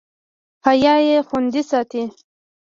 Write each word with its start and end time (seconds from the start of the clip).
حیا 0.65 0.95
یې 1.07 1.17
خوندي 1.27 1.61
ساتي. 1.69 2.03